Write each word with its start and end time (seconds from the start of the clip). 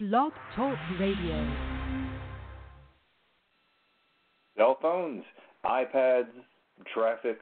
Blog 0.00 0.32
Talk 0.56 0.78
Radio. 0.98 1.54
Cell 4.56 4.78
phones, 4.80 5.22
iPads, 5.62 6.32
traffic, 6.94 7.38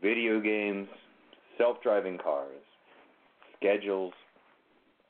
video 0.00 0.40
games, 0.40 0.88
self-driving 1.58 2.16
cars, 2.24 2.62
schedules, 3.58 4.14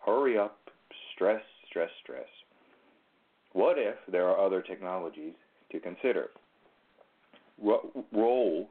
hurry 0.04 0.36
up, 0.36 0.58
stress, 1.14 1.42
stress, 1.70 1.90
stress. 2.02 2.26
What 3.52 3.78
if 3.78 3.94
there 4.10 4.26
are 4.26 4.44
other 4.44 4.60
technologies 4.60 5.34
to 5.70 5.78
consider? 5.78 6.30
What 7.56 7.84
role 8.12 8.68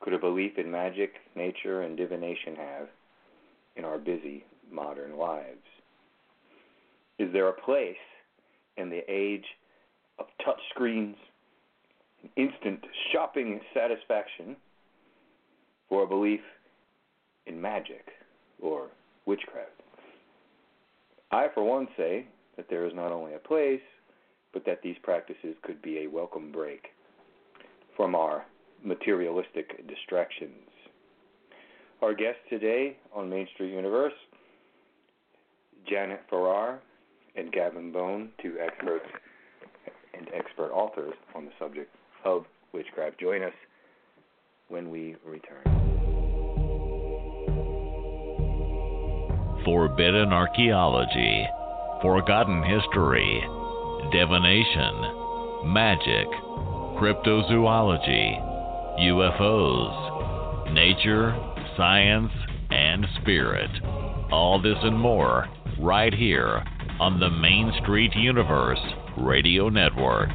could 0.00 0.12
a 0.12 0.18
belief 0.18 0.58
in 0.58 0.70
magic, 0.70 1.14
nature, 1.34 1.80
and 1.80 1.96
divination 1.96 2.54
have 2.54 2.88
in 3.76 3.86
our 3.86 3.96
busy 3.96 4.44
modern 4.70 5.16
lives? 5.16 5.56
Is 7.18 7.32
there 7.32 7.48
a 7.48 7.52
place 7.52 7.96
in 8.76 8.90
the 8.90 9.02
age 9.08 9.44
of 10.18 10.26
touch 10.44 10.60
screens, 10.70 11.16
instant 12.36 12.80
shopping 13.12 13.60
satisfaction, 13.72 14.56
for 15.88 16.02
a 16.02 16.06
belief 16.06 16.40
in 17.46 17.60
magic 17.60 18.06
or 18.60 18.88
witchcraft? 19.24 19.70
I, 21.30 21.46
for 21.54 21.64
one, 21.64 21.88
say 21.96 22.26
that 22.56 22.66
there 22.68 22.86
is 22.86 22.92
not 22.94 23.12
only 23.12 23.34
a 23.34 23.38
place, 23.38 23.80
but 24.52 24.64
that 24.66 24.82
these 24.82 24.96
practices 25.02 25.54
could 25.62 25.80
be 25.82 25.98
a 25.98 26.06
welcome 26.06 26.52
break 26.52 26.88
from 27.96 28.14
our 28.14 28.44
materialistic 28.84 29.86
distractions. 29.88 30.52
Our 32.02 32.14
guest 32.14 32.38
today 32.50 32.96
on 33.14 33.30
Main 33.30 33.48
Street 33.54 33.72
Universe, 33.72 34.12
Janet 35.88 36.20
Farrar 36.28 36.80
and 37.36 37.52
Gavin 37.52 37.92
Bone, 37.92 38.30
two 38.42 38.56
experts 38.60 39.04
and 40.16 40.28
expert 40.34 40.70
authors 40.72 41.14
on 41.34 41.44
the 41.44 41.50
subject 41.58 41.94
of 42.24 42.44
witchcraft. 42.72 43.20
Join 43.20 43.42
us 43.42 43.52
when 44.68 44.90
we 44.90 45.16
return. 45.24 45.62
Forbidden 49.64 50.32
archaeology, 50.32 51.46
forgotten 52.00 52.62
history, 52.62 53.40
divination, 54.12 55.72
magic, 55.72 56.26
cryptozoology, 56.98 58.40
UFOs, 59.00 60.72
nature, 60.72 61.36
science, 61.76 62.30
and 62.70 63.06
spirit. 63.20 63.70
All 64.30 64.60
this 64.62 64.78
and 64.82 64.98
more 64.98 65.46
right 65.78 66.14
here 66.14 66.64
on 66.98 67.20
the 67.20 67.30
Main 67.30 67.72
Street 67.82 68.14
Universe 68.14 68.80
Radio 69.18 69.68
Network. 69.68 70.30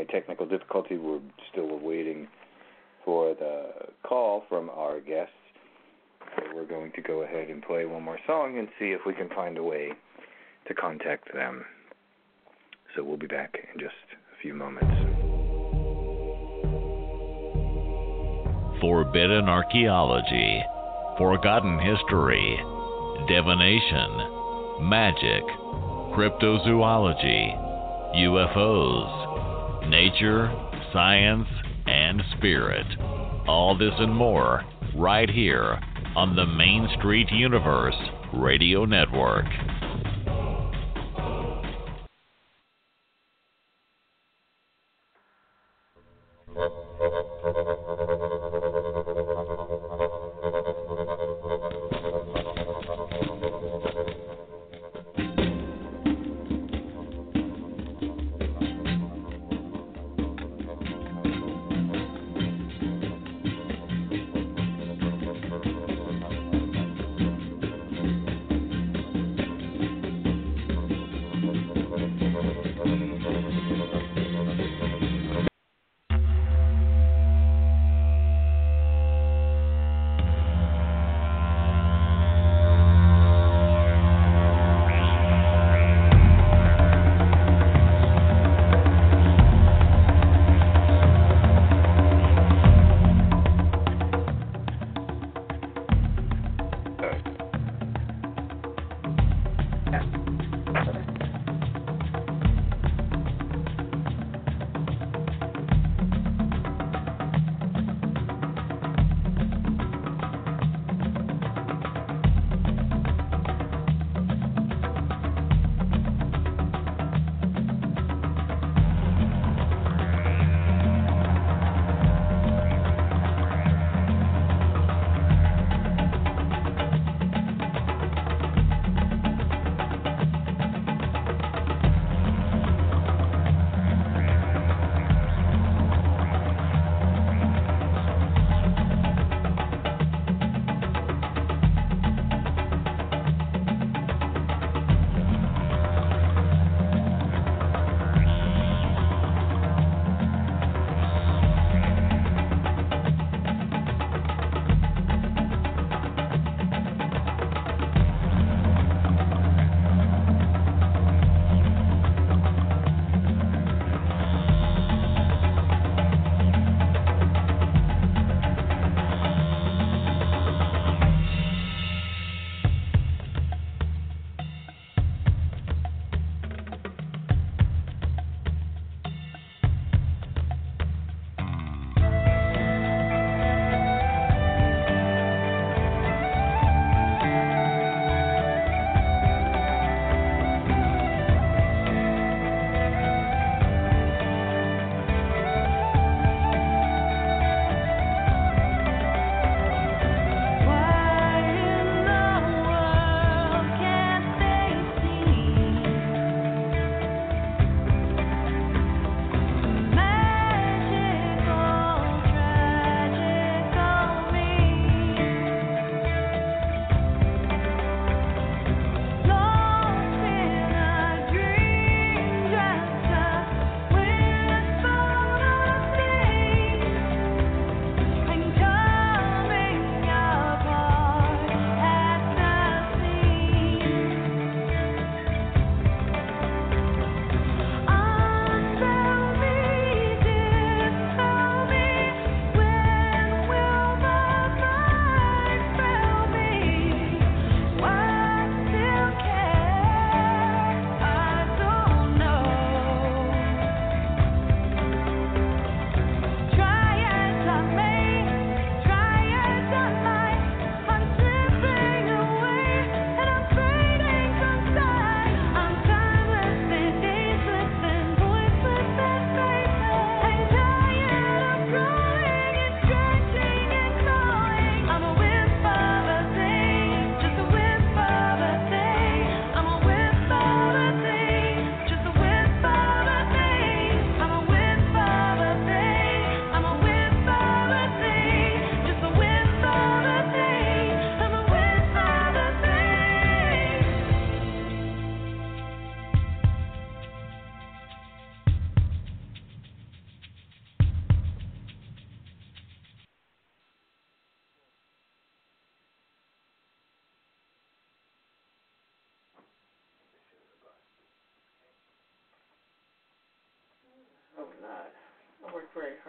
A 0.00 0.04
technical 0.06 0.46
difficulty. 0.46 0.96
We're 0.96 1.20
still 1.52 1.70
awaiting 1.70 2.28
for 3.04 3.34
the 3.34 3.70
call 4.02 4.44
from 4.48 4.70
our 4.70 5.00
guests. 5.00 5.32
So 6.36 6.42
we're 6.54 6.66
going 6.66 6.92
to 6.92 7.02
go 7.02 7.22
ahead 7.22 7.48
and 7.48 7.62
play 7.62 7.86
one 7.86 8.02
more 8.02 8.18
song 8.26 8.58
and 8.58 8.68
see 8.78 8.86
if 8.86 9.00
we 9.06 9.14
can 9.14 9.28
find 9.30 9.58
a 9.58 9.62
way 9.62 9.90
to 10.68 10.74
contact 10.74 11.32
them. 11.32 11.64
So 12.94 13.04
we'll 13.04 13.16
be 13.16 13.26
back 13.26 13.54
in 13.54 13.80
just 13.80 13.94
a 14.14 14.42
few 14.42 14.54
moments. 14.54 14.94
Forbidden 18.80 19.48
archaeology, 19.48 20.62
forgotten 21.18 21.78
history, 21.78 22.56
divination, 23.28 24.88
magic, 24.88 25.42
cryptozoology, 26.16 27.70
UFOs, 28.16 29.19
nature, 29.88 30.52
science, 30.92 31.48
and 31.86 32.22
spirit. 32.36 32.86
All 33.48 33.76
this 33.76 33.94
and 33.98 34.14
more 34.14 34.62
right 34.96 35.28
here 35.28 35.80
on 36.16 36.36
the 36.36 36.46
Main 36.46 36.88
Street 36.98 37.30
Universe 37.30 37.94
Radio 38.32 38.84
Network. 38.84 39.46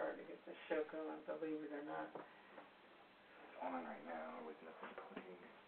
hard 0.02 0.18
to 0.18 0.26
get 0.26 0.42
the 0.50 0.54
show 0.66 0.82
going, 0.90 1.22
believe 1.30 1.62
it 1.62 1.70
or 1.70 1.86
not. 1.86 2.10
It's 3.38 3.54
on 3.62 3.86
right 3.86 4.02
now 4.02 4.42
with 4.42 4.58
nothing 4.66 4.90
playing. 4.98 5.61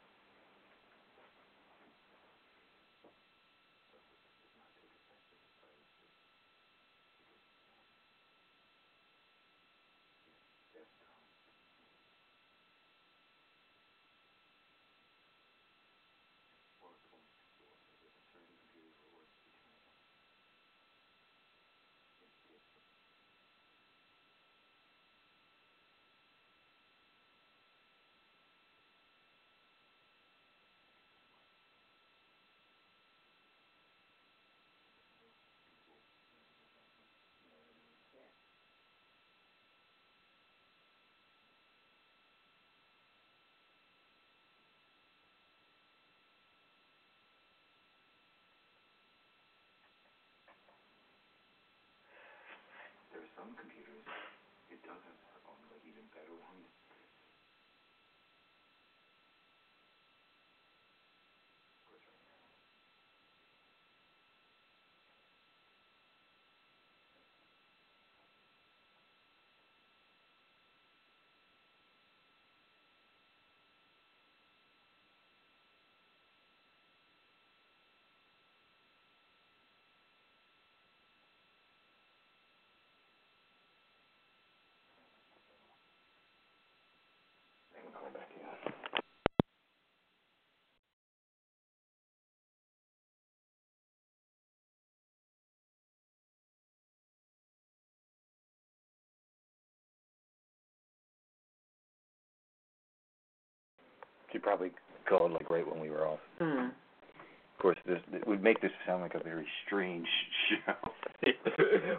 She 104.35 104.41
probably 104.41 104.73
called 105.09 105.31
like 105.31 105.49
right 105.49 105.65
when 105.65 105.81
we 105.81 105.91
were 105.91 106.09
off. 106.09 106.19
Hmm. 106.41 106.67
Of 106.67 107.63
course, 107.63 107.79
this 107.87 108.01
it 108.13 108.27
would 108.27 108.43
make 108.43 108.61
this 108.61 108.73
sound 108.85 109.03
like 109.03 109.15
a 109.15 109.23
very 109.23 109.47
strange 109.65 110.09
show. 110.51 111.31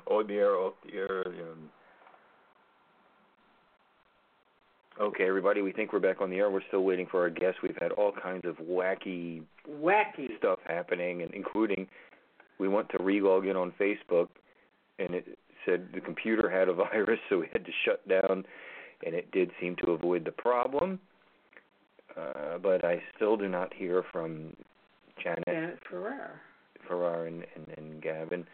on 0.13 0.27
the 0.27 0.33
air, 0.33 0.55
off 0.55 0.73
the 0.85 0.97
air. 0.97 1.23
You. 1.33 1.45
Okay, 4.99 5.27
everybody, 5.27 5.61
we 5.61 5.71
think 5.71 5.93
we're 5.93 5.99
back 5.99 6.19
on 6.19 6.29
the 6.29 6.37
air. 6.37 6.49
We're 6.49 6.61
still 6.67 6.83
waiting 6.83 7.07
for 7.09 7.21
our 7.21 7.29
guests. 7.29 7.61
We've 7.63 7.77
had 7.79 7.93
all 7.93 8.11
kinds 8.11 8.43
of 8.45 8.55
wacky 8.57 9.43
Wacky. 9.69 10.37
stuff 10.37 10.59
happening, 10.67 11.21
and 11.21 11.33
including 11.33 11.87
we 12.59 12.67
went 12.67 12.89
to 12.89 12.97
relog 12.97 13.49
in 13.49 13.55
on 13.55 13.71
Facebook, 13.79 14.27
and 14.99 15.15
it 15.15 15.37
said 15.65 15.87
the 15.93 16.01
computer 16.01 16.49
had 16.49 16.67
a 16.67 16.73
virus, 16.73 17.19
so 17.29 17.39
we 17.39 17.47
had 17.53 17.65
to 17.65 17.71
shut 17.85 18.05
down, 18.09 18.43
and 19.05 19.15
it 19.15 19.31
did 19.31 19.51
seem 19.61 19.77
to 19.85 19.91
avoid 19.91 20.25
the 20.25 20.31
problem. 20.33 20.99
Uh, 22.17 22.57
but 22.57 22.86
I 22.86 23.01
still 23.15 23.36
do 23.36 23.48
not 23.48 23.74
hear 23.74 24.03
from 24.12 24.55
Janet 25.22 25.43
Janet 25.45 25.79
Ferrer. 25.89 26.39
Farrar 26.88 27.25
and, 27.25 27.45
and, 27.55 27.67
and 27.77 28.01
Gavin. 28.01 28.45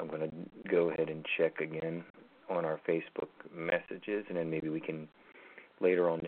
I'm 0.00 0.08
going 0.08 0.20
to 0.22 0.70
go 0.70 0.90
ahead 0.90 1.08
and 1.10 1.26
check 1.36 1.60
again 1.60 2.04
on 2.48 2.64
our 2.64 2.80
Facebook 2.88 3.28
messages, 3.54 4.24
and 4.28 4.38
then 4.38 4.48
maybe 4.50 4.68
we 4.68 4.80
can 4.80 5.08
later 5.80 6.08
on, 6.08 6.22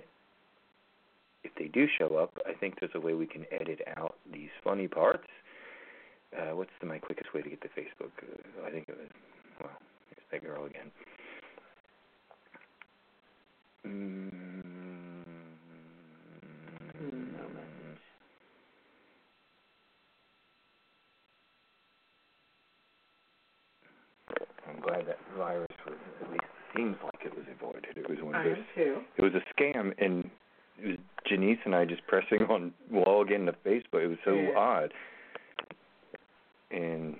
if 1.44 1.52
they 1.58 1.68
do 1.68 1.86
show 1.98 2.16
up, 2.16 2.36
I 2.46 2.52
think 2.52 2.78
there's 2.78 2.92
a 2.94 3.00
way 3.00 3.14
we 3.14 3.26
can 3.26 3.46
edit 3.52 3.80
out 3.96 4.16
these 4.30 4.50
funny 4.62 4.88
parts. 4.88 5.28
Uh, 6.36 6.54
what's 6.54 6.70
the, 6.80 6.86
my 6.86 6.98
quickest 6.98 7.32
way 7.32 7.42
to 7.42 7.48
get 7.48 7.60
to 7.62 7.68
Facebook? 7.68 8.10
Uh, 8.22 8.66
I 8.66 8.70
think 8.70 8.86
it 8.88 8.96
was, 8.98 9.08
well, 9.62 9.70
here's 10.10 10.42
that 10.42 10.46
girl 10.46 10.66
again. 10.66 10.90
Mm, 13.86 14.30
Hmm, 17.00 17.32
no 17.32 17.48
message. 17.56 18.04
I'm 24.68 24.80
glad 24.82 25.06
that 25.06 25.16
virus 25.34 25.66
was 25.86 25.96
at 26.22 26.30
least 26.30 26.44
seems 26.76 26.96
like 27.02 27.24
it 27.24 27.34
was 27.34 27.46
avoided. 27.50 27.96
It 28.44 28.48
was 28.48 28.58
I 28.76 28.80
am 28.80 28.84
too. 28.84 29.00
it 29.16 29.22
was 29.22 29.32
a 29.34 29.60
scam 29.60 29.92
and 29.98 30.30
it 30.82 30.86
was 30.86 30.96
Genise 31.30 31.58
and 31.64 31.74
I 31.74 31.84
just 31.84 32.06
pressing 32.06 32.42
on 32.48 32.72
log 32.90 33.30
into 33.30 33.52
Facebook. 33.66 34.02
It 34.04 34.08
was 34.08 34.18
so 34.24 34.34
Yeah. 34.34 34.56
odd. 34.58 34.92
And 36.70 37.16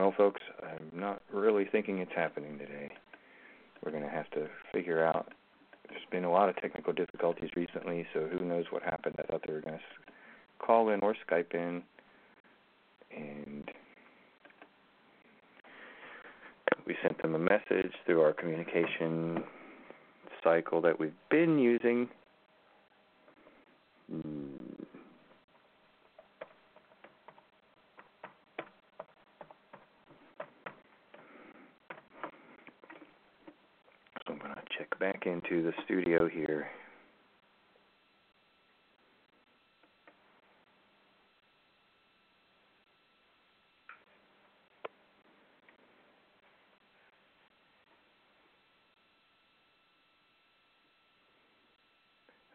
Well, 0.00 0.14
folks, 0.16 0.40
I'm 0.62 0.98
not 0.98 1.20
really 1.30 1.66
thinking 1.70 1.98
it's 1.98 2.10
happening 2.16 2.56
today. 2.56 2.88
We're 3.84 3.90
going 3.90 4.02
to 4.02 4.08
have 4.08 4.30
to 4.30 4.46
figure 4.72 5.04
out. 5.04 5.30
There's 5.90 6.00
been 6.10 6.24
a 6.24 6.32
lot 6.32 6.48
of 6.48 6.56
technical 6.56 6.94
difficulties 6.94 7.50
recently, 7.54 8.06
so 8.14 8.26
who 8.26 8.42
knows 8.42 8.64
what 8.70 8.82
happened. 8.82 9.16
I 9.18 9.24
thought 9.24 9.42
they 9.46 9.52
were 9.52 9.60
going 9.60 9.76
to 9.76 9.84
call 10.58 10.88
in 10.88 11.00
or 11.00 11.14
Skype 11.28 11.52
in, 11.52 11.82
and 13.14 13.70
we 16.86 16.96
sent 17.02 17.20
them 17.20 17.34
a 17.34 17.38
message 17.38 17.92
through 18.06 18.22
our 18.22 18.32
communication 18.32 19.44
cycle 20.42 20.80
that 20.80 20.98
we've 20.98 21.12
been 21.30 21.58
using. 21.58 22.08
Going 34.42 34.54
to 34.54 34.60
check 34.78 34.98
back 34.98 35.26
into 35.26 35.62
the 35.62 35.72
studio 35.84 36.28
here. 36.28 36.68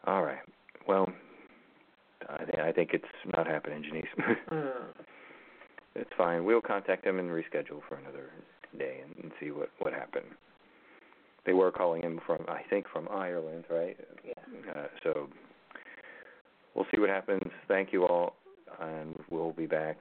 All 0.08 0.24
right. 0.24 0.38
Well, 0.88 1.08
I, 2.30 2.38
th- 2.46 2.60
I 2.60 2.72
think 2.72 2.92
it's 2.94 3.06
not 3.36 3.48
happening, 3.48 3.84
Genise. 3.84 4.36
Hmm. 4.50 5.02
It's 5.96 6.10
fine. 6.18 6.44
We'll 6.44 6.62
contact 6.62 7.06
them 7.06 7.20
and 7.20 7.30
reschedule 7.30 7.80
for 7.88 7.96
another 7.96 8.30
day 8.78 9.00
and, 9.04 9.16
and 9.24 9.32
see 9.40 9.52
what 9.52 9.70
what 9.80 9.94
happened. 9.94 10.26
They 11.46 11.54
were 11.54 11.72
calling 11.72 12.04
in 12.04 12.20
from 12.26 12.46
I 12.48 12.62
think 12.70 12.88
from 12.92 13.08
Ireland, 13.10 13.66
right? 13.70 13.98
Yeah. 14.26 14.34
Uh, 14.76 14.88
so 15.04 15.30
we'll 16.74 16.86
see 16.94 17.00
what 17.00 17.10
happens. 17.10 17.52
Thank 17.68 17.94
you 17.94 18.06
all, 18.06 18.36
and 18.82 19.16
we'll 19.30 19.54
be 19.54 19.68
back 19.68 19.98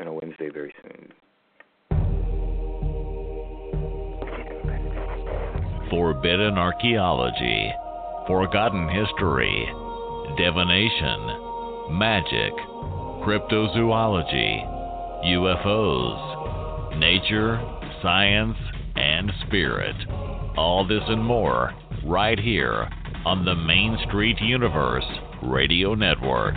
on 0.00 0.06
a 0.06 0.12
Wednesday 0.12 0.50
very 0.50 0.72
soon. 0.82 1.12
Forbidden 5.90 6.58
archaeology, 6.58 7.72
forgotten 8.26 8.88
history, 8.88 9.66
divination, 10.36 11.96
magic, 11.98 12.52
cryptozoology, 13.24 14.78
UFOs, 15.24 16.98
nature, 16.98 17.58
science, 18.02 18.56
and 18.96 19.32
spirit. 19.46 19.96
All 20.58 20.84
this 20.84 21.04
and 21.06 21.24
more 21.24 21.72
right 22.04 22.36
here 22.36 22.90
on 23.24 23.44
the 23.44 23.54
Main 23.54 23.96
Street 24.08 24.40
Universe 24.40 25.04
Radio 25.40 25.94
Network. 25.94 26.56